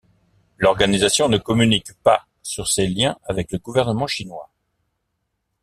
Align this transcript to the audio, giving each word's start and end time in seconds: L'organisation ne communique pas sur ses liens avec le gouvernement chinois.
L'organisation 0.57 1.29
ne 1.29 1.37
communique 1.37 1.93
pas 2.01 2.25
sur 2.41 2.67
ses 2.67 2.87
liens 2.87 3.19
avec 3.27 3.51
le 3.51 3.59
gouvernement 3.59 4.07
chinois. 4.07 4.49